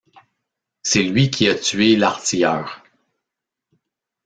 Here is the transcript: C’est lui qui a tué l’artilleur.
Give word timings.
C’est 0.81 1.03
lui 1.03 1.29
qui 1.29 1.47
a 1.47 1.53
tué 1.53 1.95
l’artilleur. 1.95 2.83